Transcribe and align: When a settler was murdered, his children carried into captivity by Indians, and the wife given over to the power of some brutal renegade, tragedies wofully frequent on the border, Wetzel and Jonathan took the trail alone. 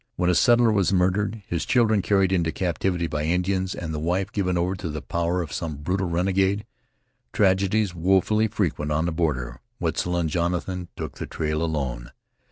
When 0.15 0.31
a 0.31 0.33
settler 0.33 0.71
was 0.71 0.91
murdered, 0.91 1.43
his 1.45 1.63
children 1.63 2.01
carried 2.01 2.31
into 2.31 2.51
captivity 2.51 3.05
by 3.05 3.25
Indians, 3.25 3.75
and 3.75 3.93
the 3.93 3.99
wife 3.99 4.31
given 4.31 4.57
over 4.57 4.73
to 4.77 4.89
the 4.89 4.99
power 4.99 5.43
of 5.43 5.53
some 5.53 5.75
brutal 5.75 6.09
renegade, 6.09 6.65
tragedies 7.33 7.93
wofully 7.93 8.47
frequent 8.47 8.91
on 8.91 9.05
the 9.05 9.11
border, 9.11 9.59
Wetzel 9.79 10.17
and 10.17 10.27
Jonathan 10.31 10.87
took 10.95 11.19
the 11.19 11.27
trail 11.27 11.61
alone. 11.63 12.09